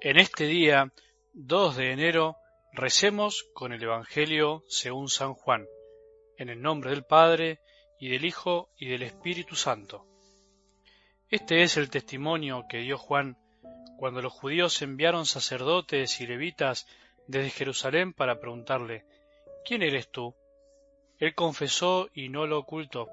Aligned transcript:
En 0.00 0.16
este 0.16 0.44
día, 0.46 0.92
2 1.32 1.76
de 1.76 1.90
enero, 1.90 2.36
recemos 2.72 3.48
con 3.52 3.72
el 3.72 3.82
Evangelio 3.82 4.62
según 4.68 5.08
San 5.08 5.34
Juan, 5.34 5.66
en 6.36 6.50
el 6.50 6.62
nombre 6.62 6.90
del 6.90 7.02
Padre, 7.02 7.58
y 7.98 8.08
del 8.08 8.24
Hijo, 8.24 8.70
y 8.78 8.86
del 8.86 9.02
Espíritu 9.02 9.56
Santo. 9.56 10.06
Este 11.28 11.62
es 11.62 11.76
el 11.76 11.90
testimonio 11.90 12.66
que 12.68 12.78
dio 12.78 12.96
Juan 12.96 13.38
cuando 13.98 14.22
los 14.22 14.32
judíos 14.32 14.80
enviaron 14.82 15.26
sacerdotes 15.26 16.20
y 16.20 16.28
levitas 16.28 16.86
desde 17.26 17.50
Jerusalén 17.50 18.12
para 18.12 18.38
preguntarle, 18.38 19.04
¿quién 19.64 19.82
eres 19.82 20.12
tú? 20.12 20.32
Él 21.18 21.34
confesó 21.34 22.08
y 22.14 22.28
no 22.28 22.46
lo 22.46 22.60
ocultó, 22.60 23.08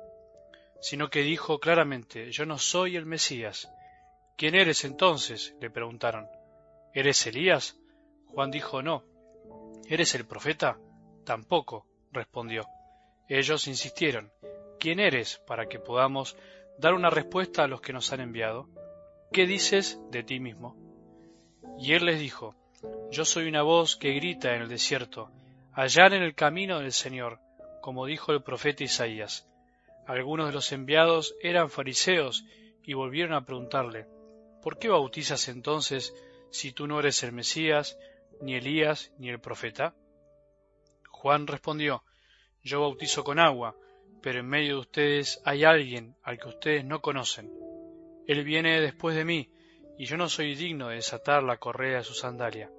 sino 0.81 1.09
que 1.09 1.23
dijo 1.23 1.59
claramente, 1.59 2.31
yo 2.31 2.45
no 2.45 2.59
soy 2.59 2.95
el 2.95 3.07
Mesías. 3.07 3.71
¿Quién 4.37 4.53
eres 4.53 4.85
entonces? 4.85 5.55
le 5.59 5.71
preguntaron. 5.71 6.29
¿Eres 6.95 7.27
Elías? 7.27 7.77
Juan 8.27 8.51
dijo 8.51 8.81
no. 8.81 9.03
¿Eres 9.89 10.15
el 10.15 10.25
profeta? 10.25 10.79
Tampoco, 11.25 11.85
respondió. 12.13 12.65
Ellos 13.27 13.67
insistieron, 13.67 14.31
¿quién 14.79 15.01
eres 15.01 15.41
para 15.45 15.67
que 15.67 15.77
podamos 15.77 16.37
dar 16.77 16.93
una 16.93 17.09
respuesta 17.09 17.65
a 17.65 17.67
los 17.67 17.81
que 17.81 17.91
nos 17.91 18.13
han 18.13 18.21
enviado? 18.21 18.69
¿Qué 19.33 19.45
dices 19.45 19.99
de 20.09 20.23
ti 20.23 20.39
mismo? 20.39 20.77
Y 21.77 21.91
él 21.95 22.05
les 22.05 22.17
dijo, 22.17 22.55
Yo 23.11 23.25
soy 23.25 23.49
una 23.49 23.61
voz 23.61 23.97
que 23.97 24.13
grita 24.13 24.55
en 24.55 24.61
el 24.61 24.69
desierto, 24.69 25.31
allá 25.73 26.05
en 26.05 26.23
el 26.23 26.33
camino 26.33 26.79
del 26.79 26.93
Señor, 26.93 27.39
como 27.81 28.05
dijo 28.05 28.31
el 28.31 28.41
profeta 28.41 28.85
Isaías. 28.85 29.49
Algunos 30.07 30.47
de 30.47 30.53
los 30.53 30.71
enviados 30.71 31.35
eran 31.41 31.69
fariseos 31.69 32.45
y 32.83 32.93
volvieron 32.93 33.33
a 33.33 33.43
preguntarle, 33.43 34.07
¿por 34.61 34.79
qué 34.79 34.87
bautizas 34.87 35.49
entonces 35.49 36.13
si 36.55 36.71
tú 36.71 36.87
no 36.87 36.99
eres 36.99 37.21
el 37.23 37.33
Mesías, 37.33 37.99
ni 38.41 38.55
Elías, 38.55 39.11
ni 39.17 39.29
el 39.29 39.41
profeta? 39.41 39.93
Juan 41.09 41.47
respondió, 41.47 42.03
Yo 42.63 42.79
bautizo 42.79 43.25
con 43.25 43.39
agua, 43.39 43.75
pero 44.21 44.39
en 44.39 44.47
medio 44.47 44.75
de 44.75 44.79
ustedes 44.79 45.41
hay 45.43 45.65
alguien 45.65 46.15
al 46.23 46.39
que 46.39 46.47
ustedes 46.47 46.85
no 46.85 47.01
conocen. 47.01 47.51
Él 48.25 48.45
viene 48.45 48.79
después 48.79 49.17
de 49.17 49.25
mí, 49.25 49.51
y 49.97 50.05
yo 50.05 50.15
no 50.15 50.29
soy 50.29 50.55
digno 50.55 50.87
de 50.87 50.95
desatar 50.95 51.43
la 51.43 51.57
correa 51.57 51.97
de 51.97 52.03
su 52.05 52.13
sandalia. 52.13 52.71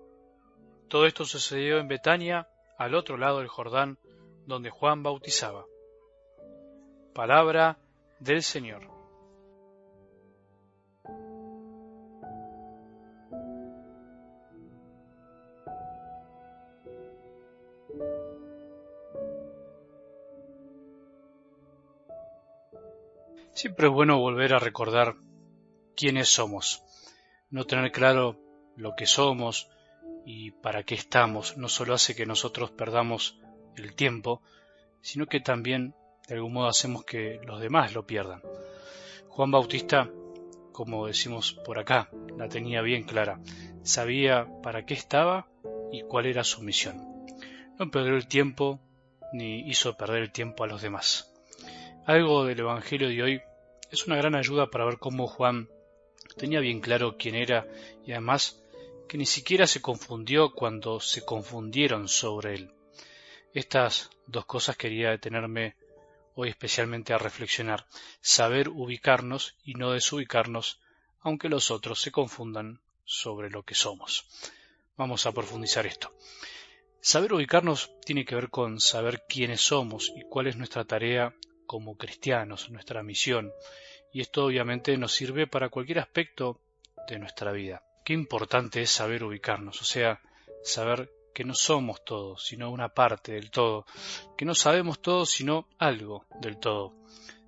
Todo 0.89 1.05
esto 1.05 1.27
sucedió 1.27 1.79
en 1.79 1.89
Betania, 1.89 2.49
al 2.79 2.95
otro 2.95 3.19
lado 3.19 3.39
del 3.41 3.49
Jordán, 3.49 3.99
donde 4.47 4.71
Juan 4.71 5.03
bautizaba. 5.03 5.67
Palabra 7.15 7.79
del 8.21 8.43
Señor. 8.43 8.96
Siempre 23.57 23.87
es 23.87 23.93
bueno 23.95 24.19
volver 24.19 24.53
a 24.53 24.59
recordar 24.59 25.17
quiénes 25.97 26.29
somos. 26.29 26.83
No 27.49 27.65
tener 27.65 27.91
claro 27.91 28.39
lo 28.77 28.95
que 28.95 29.07
somos 29.07 29.71
y 30.27 30.51
para 30.51 30.83
qué 30.83 30.95
estamos 30.95 31.57
no 31.57 31.71
solo 31.71 31.95
hace 31.95 32.15
que 32.15 32.27
nosotros 32.27 32.71
perdamos 32.71 33.41
el 33.75 33.95
tiempo, 33.95 34.43
sino 35.01 35.25
que 35.25 35.41
también 35.41 35.95
de 36.29 36.35
algún 36.35 36.53
modo 36.53 36.69
hacemos 36.69 37.07
que 37.07 37.41
los 37.47 37.59
demás 37.59 37.95
lo 37.95 38.07
pierdan. 38.07 38.43
Juan 39.29 39.51
Bautista, 39.51 40.11
como 40.73 41.07
decimos 41.07 41.55
por 41.55 41.79
acá, 41.79 42.11
la 42.37 42.51
tenía 42.51 42.83
bien 42.83 43.05
clara. 43.05 43.41
Sabía 43.85 44.47
para 44.63 44.85
qué 44.85 44.93
estaba 44.93 45.49
y 45.91 46.03
cuál 46.03 46.27
era 46.27 46.45
su 46.45 46.61
misión. 46.61 47.25
No 47.79 47.91
perdió 47.91 48.17
el 48.17 48.29
tiempo 48.29 48.81
ni 49.33 49.61
hizo 49.61 49.97
perder 49.97 50.25
el 50.25 50.31
tiempo 50.31 50.63
a 50.63 50.67
los 50.67 50.83
demás. 50.83 51.33
Algo 52.07 52.45
del 52.45 52.61
Evangelio 52.61 53.09
de 53.09 53.21
hoy 53.21 53.43
es 53.91 54.07
una 54.07 54.17
gran 54.17 54.35
ayuda 54.35 54.71
para 54.71 54.85
ver 54.85 54.99
cómo 54.99 55.27
Juan 55.27 55.69
tenía 56.37 56.61
bien 56.61 56.81
claro 56.81 57.17
quién 57.19 57.35
era 57.35 57.67
y 58.05 58.13
además 58.13 58.63
que 59.09 59.19
ni 59.19 59.27
siquiera 59.27 59.67
se 59.67 59.81
confundió 59.81 60.53
cuando 60.53 61.01
se 61.01 61.25
confundieron 61.25 62.09
sobre 62.09 62.55
él. 62.55 62.73
Estas 63.55 64.11
dos 64.27 64.45
cosas 64.45 64.77
quería 64.77 65.11
detenerme 65.11 65.77
hoy 66.35 66.51
especialmente 66.51 67.15
a 67.15 67.19
reflexionar, 67.19 67.87
saber 68.21 68.69
ubicarnos 68.69 69.57
y 69.65 69.75
no 69.75 69.93
desubicarnos, 69.93 70.81
aunque 71.21 71.49
los 71.49 71.71
otros 71.71 72.01
se 72.01 72.11
confundan 72.11 72.81
sobre 73.05 73.49
lo 73.49 73.63
que 73.63 73.75
somos. 73.75 74.27
Vamos 74.97 75.25
a 75.27 75.33
profundizar 75.33 75.87
esto. 75.87 76.15
Saber 77.01 77.33
ubicarnos 77.33 77.91
tiene 78.05 78.25
que 78.25 78.35
ver 78.35 78.51
con 78.51 78.81
saber 78.81 79.23
quiénes 79.29 79.61
somos 79.61 80.13
y 80.15 80.23
cuál 80.23 80.49
es 80.49 80.57
nuestra 80.57 80.85
tarea 80.85 81.35
como 81.67 81.97
cristianos, 81.97 82.71
nuestra 82.71 83.03
misión, 83.03 83.53
y 84.13 84.21
esto 84.21 84.47
obviamente 84.47 84.97
nos 84.97 85.13
sirve 85.13 85.47
para 85.47 85.69
cualquier 85.69 85.99
aspecto 85.99 86.61
de 87.09 87.19
nuestra 87.19 87.53
vida. 87.53 87.83
Qué 88.05 88.13
importante 88.13 88.81
es 88.83 88.91
saber 88.91 89.25
ubicarnos, 89.25 89.81
o 89.83 89.85
sea, 89.85 90.21
saber 90.63 91.11
que 91.35 91.45
no 91.45 91.55
somos 91.55 92.03
todos, 92.05 92.47
sino 92.47 92.71
una 92.71 92.89
parte 92.89 93.33
del 93.33 93.51
todo, 93.51 93.85
que 94.39 94.47
no 94.47 94.55
sabemos 94.55 95.03
todo, 95.03 95.27
sino 95.27 95.69
algo 95.79 96.25
del 96.41 96.57
todo, 96.59 96.95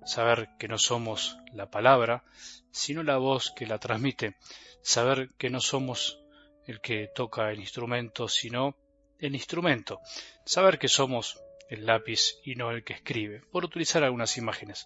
saber 0.05 0.49
que 0.59 0.67
no 0.67 0.77
somos 0.77 1.37
la 1.53 1.71
palabra, 1.71 2.23
sino 2.71 3.01
la 3.01 3.17
voz 3.17 3.51
que 3.55 3.65
la 3.65 3.79
transmite, 3.79 4.35
saber 4.83 5.29
que 5.37 5.49
no 5.49 5.59
somos 5.59 6.19
el 6.67 6.81
que 6.81 7.07
toca 7.07 7.49
el 7.51 7.59
instrumento, 7.59 8.27
sino 8.27 8.75
el 9.17 9.33
instrumento, 9.33 10.01
saber 10.45 10.77
que 10.77 10.87
somos 10.87 11.41
el 11.69 11.85
lápiz 11.85 12.35
y 12.43 12.55
no 12.55 12.71
el 12.71 12.83
que 12.83 12.93
escribe, 12.93 13.41
por 13.51 13.65
utilizar 13.65 14.03
algunas 14.03 14.37
imágenes. 14.37 14.85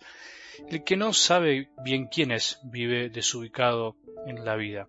El 0.69 0.83
que 0.83 0.97
no 0.97 1.13
sabe 1.13 1.69
bien 1.83 2.07
quién 2.07 2.31
es 2.31 2.59
vive 2.63 3.09
desubicado 3.09 3.95
en 4.27 4.45
la 4.45 4.55
vida. 4.55 4.87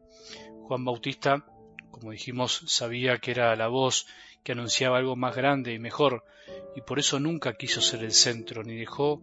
Juan 0.66 0.84
Bautista, 0.84 1.44
como 1.90 2.10
dijimos, 2.10 2.62
sabía 2.66 3.18
que 3.18 3.30
era 3.30 3.54
la 3.56 3.68
voz 3.68 4.06
que 4.42 4.52
anunciaba 4.52 4.98
algo 4.98 5.16
más 5.16 5.34
grande 5.34 5.72
y 5.72 5.78
mejor, 5.78 6.24
y 6.76 6.82
por 6.82 6.98
eso 6.98 7.18
nunca 7.18 7.54
quiso 7.54 7.80
ser 7.80 8.04
el 8.04 8.12
centro, 8.12 8.62
ni 8.62 8.76
dejó 8.76 9.22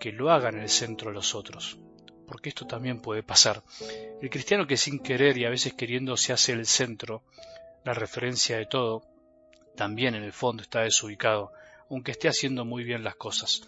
que 0.00 0.12
lo 0.12 0.30
hagan 0.30 0.58
el 0.58 0.68
centro 0.68 1.10
los 1.10 1.34
otros. 1.34 1.78
Porque 2.26 2.48
esto 2.48 2.66
también 2.66 3.00
puede 3.00 3.22
pasar. 3.22 3.62
El 4.20 4.30
cristiano 4.30 4.66
que 4.66 4.76
sin 4.76 5.00
querer 5.00 5.36
y 5.38 5.44
a 5.44 5.50
veces 5.50 5.74
queriendo 5.74 6.16
se 6.16 6.32
hace 6.32 6.52
el 6.52 6.66
centro, 6.66 7.22
la 7.84 7.94
referencia 7.94 8.56
de 8.56 8.66
todo, 8.66 9.04
también 9.76 10.14
en 10.14 10.24
el 10.24 10.32
fondo 10.32 10.62
está 10.62 10.80
desubicado, 10.80 11.52
aunque 11.90 12.12
esté 12.12 12.28
haciendo 12.28 12.64
muy 12.64 12.84
bien 12.84 13.04
las 13.04 13.16
cosas. 13.16 13.62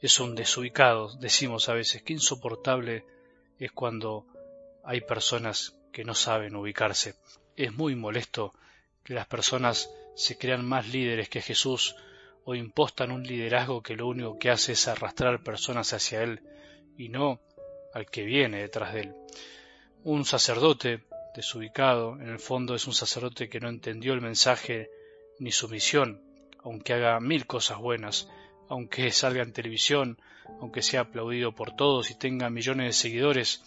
Es 0.00 0.20
un 0.20 0.34
desubicado, 0.34 1.12
decimos 1.18 1.68
a 1.68 1.74
veces, 1.74 2.02
que 2.02 2.12
insoportable 2.12 3.04
es 3.58 3.72
cuando 3.72 4.26
hay 4.84 5.02
personas 5.02 5.76
que 5.92 6.04
no 6.04 6.14
saben 6.14 6.56
ubicarse. 6.56 7.14
Es 7.56 7.72
muy 7.72 7.94
molesto 7.94 8.54
que 9.04 9.14
las 9.14 9.26
personas 9.26 9.90
se 10.14 10.38
crean 10.38 10.64
más 10.64 10.88
líderes 10.88 11.28
que 11.28 11.42
Jesús 11.42 11.94
o 12.44 12.54
impostan 12.54 13.12
un 13.12 13.22
liderazgo 13.22 13.82
que 13.82 13.96
lo 13.96 14.08
único 14.08 14.38
que 14.38 14.50
hace 14.50 14.72
es 14.72 14.88
arrastrar 14.88 15.42
personas 15.42 15.92
hacia 15.92 16.22
Él 16.22 16.40
y 16.96 17.08
no 17.08 17.40
al 17.92 18.06
que 18.06 18.24
viene 18.24 18.62
detrás 18.62 18.94
de 18.94 19.00
Él. 19.00 19.14
Un 20.04 20.24
sacerdote 20.24 21.04
desubicado, 21.34 22.18
en 22.20 22.28
el 22.28 22.38
fondo 22.38 22.74
es 22.74 22.86
un 22.86 22.94
sacerdote 22.94 23.48
que 23.48 23.60
no 23.60 23.68
entendió 23.68 24.14
el 24.14 24.20
mensaje 24.20 24.90
ni 25.38 25.52
su 25.52 25.68
misión, 25.68 26.22
aunque 26.62 26.94
haga 26.94 27.20
mil 27.20 27.46
cosas 27.46 27.78
buenas, 27.78 28.28
aunque 28.68 29.10
salga 29.12 29.42
en 29.42 29.52
televisión, 29.52 30.20
aunque 30.60 30.82
sea 30.82 31.02
aplaudido 31.02 31.54
por 31.54 31.74
todos 31.74 32.10
y 32.10 32.18
tenga 32.18 32.50
millones 32.50 32.86
de 32.86 32.92
seguidores, 32.92 33.62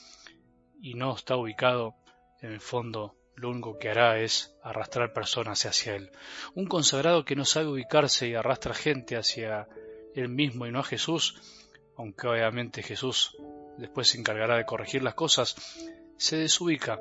y 0.81 0.95
no 0.95 1.15
está 1.15 1.37
ubicado, 1.37 1.95
en 2.41 2.51
el 2.51 2.59
fondo 2.59 3.15
lo 3.35 3.49
único 3.49 3.79
que 3.79 3.89
hará 3.89 4.19
es 4.19 4.55
arrastrar 4.61 5.13
personas 5.13 5.65
hacia 5.65 5.95
él. 5.95 6.11
Un 6.55 6.65
consagrado 6.65 7.25
que 7.25 7.35
no 7.35 7.45
sabe 7.45 7.67
ubicarse 7.67 8.27
y 8.27 8.35
arrastra 8.35 8.73
gente 8.73 9.15
hacia 9.15 9.67
él 10.13 10.29
mismo 10.29 10.67
y 10.67 10.71
no 10.71 10.79
a 10.79 10.83
Jesús, 10.83 11.41
aunque 11.97 12.27
obviamente 12.27 12.83
Jesús 12.83 13.37
después 13.77 14.09
se 14.09 14.19
encargará 14.19 14.57
de 14.57 14.65
corregir 14.65 15.03
las 15.03 15.15
cosas, 15.15 15.55
se 16.17 16.37
desubica 16.37 16.99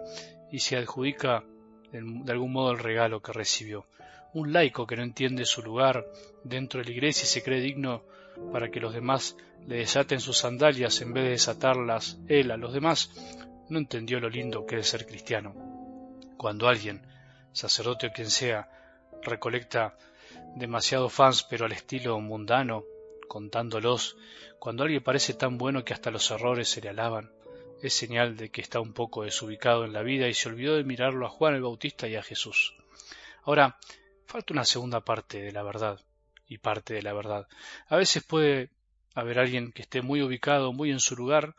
y 0.51 0.61
se 0.61 0.77
adjudica 0.77 1.45
de 1.93 2.33
algún 2.33 2.53
modo 2.53 2.73
el 2.73 2.79
regalo 2.79 3.21
que 3.21 3.33
recibió 3.33 3.87
un 4.35 4.53
laico 4.53 4.87
que 4.87 4.97
no 4.97 5.03
entiende 5.03 5.45
su 5.45 5.63
lugar 5.63 6.07
dentro 6.43 6.81
de 6.81 6.87
la 6.87 6.93
iglesia 6.93 7.25
y 7.25 7.27
se 7.27 7.43
cree 7.43 7.61
digno 7.61 8.05
para 8.53 8.71
que 8.71 8.81
los 8.81 8.95
demás 8.95 9.37
le 9.67 9.77
desaten 9.77 10.21
sus 10.21 10.39
sandalias 10.39 11.01
en 11.01 11.13
vez 11.13 11.25
de 11.25 11.31
desatarlas 11.31 12.19
él 12.29 12.51
a 12.51 12.57
los 12.57 12.73
demás, 12.73 13.11
no 13.69 13.79
entendió 13.79 14.21
lo 14.21 14.29
lindo 14.29 14.67
que 14.67 14.79
es 14.79 14.89
ser 14.89 15.07
cristiano. 15.07 15.55
Cuando 16.37 16.69
alguien, 16.69 17.07
sacerdote 17.53 18.09
o 18.09 18.13
quien 18.13 18.31
sea, 18.31 18.69
recolecta 19.23 19.97
demasiado 20.57 21.09
fans 21.09 21.45
pero 21.45 21.67
al 21.67 21.73
estilo 21.73 22.19
mundano, 22.21 22.85
contándolos, 23.29 24.17
cuando 24.59 24.83
alguien 24.83 25.03
parece 25.03 25.35
tan 25.35 25.59
bueno 25.59 25.85
que 25.85 25.95
hasta 25.95 26.11
los 26.11 26.31
errores 26.31 26.69
se 26.69 26.81
le 26.81 26.89
alaban, 26.89 27.31
es 27.83 27.95
señal 27.95 28.37
de 28.37 28.51
que 28.51 28.61
está 28.61 28.81
un 28.81 28.93
poco 28.93 29.25
desubicado 29.25 29.85
en 29.85 29.93
la 29.93 30.03
vida 30.03 30.29
y 30.29 30.35
se 30.35 30.49
olvidó 30.49 30.77
de 30.77 30.85
mirarlo 30.85 31.27
a 31.27 31.31
Juan 31.31 31.55
el 31.55 31.63
Bautista 31.63 32.09
y 32.09 32.17
a 32.17 32.23
Jesús. 32.23 32.75
Ahora, 33.43 33.77
falta 34.27 34.53
una 34.53 34.65
segunda 34.65 35.01
parte 35.01 35.43
de 35.43 35.53
la 35.53 35.63
verdad 35.63 36.01
y 36.47 36.59
parte 36.59 36.95
de 36.95 37.03
la 37.03 37.13
verdad. 37.13 37.49
A 37.89 37.97
veces 37.97 38.23
puede 38.23 38.71
haber 39.15 39.39
alguien 39.39 39.73
que 39.73 39.83
esté 39.83 40.03
muy 40.03 40.23
ubicado, 40.23 40.73
muy 40.73 40.91
en 40.91 41.01
su 41.01 41.17
lugar, 41.17 41.55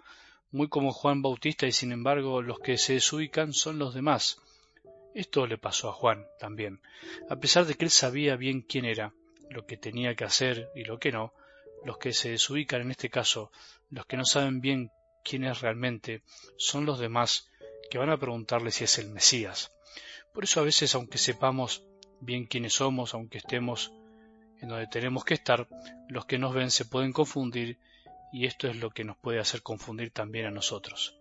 muy 0.51 0.69
como 0.69 0.91
Juan 0.91 1.21
Bautista 1.21 1.65
y 1.65 1.71
sin 1.71 1.91
embargo 1.91 2.41
los 2.41 2.59
que 2.59 2.77
se 2.77 2.93
desubican 2.93 3.53
son 3.53 3.79
los 3.79 3.93
demás. 3.93 4.39
Esto 5.13 5.45
le 5.45 5.57
pasó 5.57 5.89
a 5.89 5.93
Juan 5.93 6.25
también. 6.39 6.81
A 7.29 7.35
pesar 7.37 7.65
de 7.65 7.75
que 7.75 7.85
él 7.85 7.91
sabía 7.91 8.35
bien 8.35 8.61
quién 8.61 8.85
era, 8.85 9.13
lo 9.49 9.65
que 9.65 9.77
tenía 9.77 10.15
que 10.15 10.25
hacer 10.25 10.69
y 10.75 10.83
lo 10.83 10.99
que 10.99 11.11
no, 11.11 11.33
los 11.83 11.97
que 11.97 12.13
se 12.13 12.29
desubican 12.29 12.81
en 12.81 12.91
este 12.91 13.09
caso, 13.09 13.51
los 13.89 14.05
que 14.05 14.17
no 14.17 14.25
saben 14.25 14.61
bien 14.61 14.91
quién 15.23 15.43
es 15.43 15.61
realmente, 15.61 16.23
son 16.57 16.85
los 16.85 16.99
demás 16.99 17.51
que 17.89 17.97
van 17.97 18.09
a 18.09 18.17
preguntarle 18.17 18.71
si 18.71 18.83
es 18.83 18.97
el 18.97 19.09
Mesías. 19.09 19.71
Por 20.33 20.43
eso 20.43 20.59
a 20.59 20.63
veces, 20.63 20.95
aunque 20.95 21.17
sepamos 21.17 21.83
bien 22.25 22.45
quiénes 22.45 22.73
somos, 22.73 23.13
aunque 23.13 23.39
estemos 23.39 23.93
en 24.61 24.69
donde 24.69 24.87
tenemos 24.87 25.25
que 25.25 25.33
estar, 25.33 25.67
los 26.07 26.25
que 26.25 26.37
nos 26.37 26.53
ven 26.53 26.71
se 26.71 26.85
pueden 26.85 27.11
confundir 27.11 27.79
y 28.31 28.45
esto 28.45 28.67
es 28.67 28.77
lo 28.77 28.89
que 28.89 29.03
nos 29.03 29.17
puede 29.17 29.39
hacer 29.39 29.61
confundir 29.61 30.11
también 30.11 30.45
a 30.45 30.51
nosotros. 30.51 31.19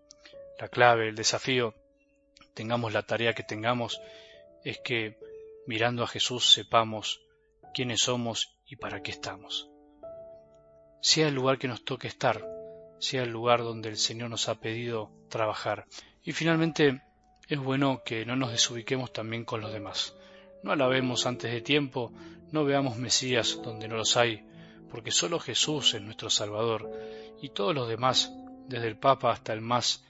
La 0.59 0.69
clave, 0.69 1.09
el 1.09 1.17
desafío, 1.17 1.75
tengamos 2.55 2.93
la 2.93 3.03
tarea 3.03 3.35
que 3.35 3.43
tengamos, 3.43 4.01
es 4.65 4.79
que 4.79 5.19
mirando 5.67 6.05
a 6.05 6.07
Jesús 6.07 6.53
sepamos 6.53 7.21
quiénes 7.75 8.01
somos 8.01 8.57
y 8.67 8.77
para 8.77 9.03
qué 9.03 9.11
estamos. 9.11 9.69
Sea 11.01 11.29
el 11.29 11.35
lugar 11.35 11.59
que 11.59 11.69
nos 11.69 11.85
toque 11.85 12.07
estar, 12.07 12.47
sea 12.99 13.25
el 13.25 13.31
lugar 13.31 13.61
donde 13.63 13.89
el 13.89 13.97
Señor 13.97 14.31
nos 14.31 14.49
ha 14.49 14.61
pedido 14.61 15.11
trabajar. 15.29 15.87
Y 16.23 16.33
finalmente, 16.33 17.03
es 17.49 17.59
bueno 17.59 18.03
que 18.05 18.25
no 18.25 18.37
nos 18.37 18.53
desubiquemos 18.53 19.13
también 19.13 19.45
con 19.45 19.61
los 19.61 19.73
demás. 19.73 20.17
No 20.63 20.73
alabemos 20.73 21.27
antes 21.27 21.53
de 21.53 21.61
tiempo, 21.61 22.13
no 22.53 22.65
veamos 22.65 22.97
Mesías 22.97 23.61
donde 23.63 23.89
no 23.89 23.97
los 23.97 24.17
hay, 24.17 24.45
porque 24.91 25.11
solo 25.11 25.41
Jesús 25.41 25.95
es 25.95 26.03
nuestro 26.03 26.31
Salvador, 26.31 26.91
y 27.41 27.49
todos 27.49 27.75
los 27.75 27.89
demás, 27.89 28.33
desde 28.69 28.89
el 28.89 28.99
Papa 28.99 29.33
hasta 29.33 29.53
el 29.53 29.61
más 29.61 30.05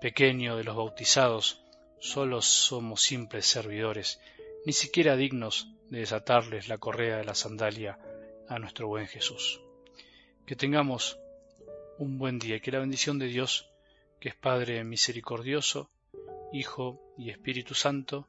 pequeño 0.00 0.56
de 0.56 0.64
los 0.64 0.76
bautizados, 0.76 1.62
solo 1.98 2.40
somos 2.40 3.02
simples 3.02 3.46
servidores, 3.46 4.20
ni 4.64 4.72
siquiera 4.72 5.16
dignos 5.16 5.68
de 5.88 6.00
desatarles 6.00 6.68
la 6.68 6.78
correa 6.78 7.18
de 7.18 7.24
la 7.24 7.34
sandalia 7.34 7.98
a 8.48 8.58
nuestro 8.58 8.88
buen 8.88 9.06
Jesús. 9.06 9.60
Que 10.46 10.56
tengamos 10.56 11.18
un 11.98 12.18
buen 12.18 12.38
día 12.38 12.56
y 12.56 12.60
que 12.60 12.70
la 12.70 12.78
bendición 12.78 13.18
de 13.18 13.26
Dios, 13.26 13.68
que 14.20 14.30
es 14.30 14.34
Padre 14.34 14.84
misericordioso, 14.84 15.90
Hijo 16.52 17.00
y 17.16 17.30
Espíritu 17.30 17.74
Santo, 17.74 18.28